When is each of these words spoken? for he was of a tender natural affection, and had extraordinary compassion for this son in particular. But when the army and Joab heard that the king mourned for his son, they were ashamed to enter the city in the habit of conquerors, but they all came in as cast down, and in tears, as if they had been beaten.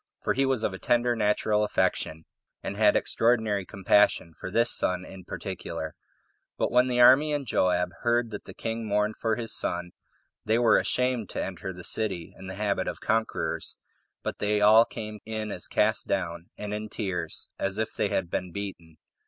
for 0.23 0.33
he 0.33 0.47
was 0.47 0.63
of 0.63 0.73
a 0.73 0.79
tender 0.79 1.15
natural 1.15 1.63
affection, 1.63 2.25
and 2.63 2.75
had 2.75 2.95
extraordinary 2.95 3.63
compassion 3.67 4.33
for 4.39 4.49
this 4.49 4.75
son 4.75 5.05
in 5.05 5.23
particular. 5.23 5.93
But 6.57 6.71
when 6.71 6.87
the 6.87 6.99
army 6.99 7.31
and 7.33 7.45
Joab 7.45 7.91
heard 8.01 8.31
that 8.31 8.45
the 8.45 8.53
king 8.55 8.87
mourned 8.87 9.17
for 9.17 9.35
his 9.35 9.53
son, 9.55 9.91
they 10.43 10.57
were 10.57 10.79
ashamed 10.79 11.29
to 11.29 11.43
enter 11.43 11.71
the 11.71 11.83
city 11.83 12.33
in 12.35 12.47
the 12.47 12.55
habit 12.55 12.87
of 12.87 12.99
conquerors, 12.99 13.77
but 14.23 14.39
they 14.39 14.59
all 14.59 14.85
came 14.85 15.19
in 15.23 15.51
as 15.51 15.67
cast 15.67 16.07
down, 16.07 16.47
and 16.57 16.73
in 16.73 16.89
tears, 16.89 17.49
as 17.59 17.77
if 17.77 17.93
they 17.93 18.07
had 18.07 18.31
been 18.31 18.51
beaten. 18.51 18.97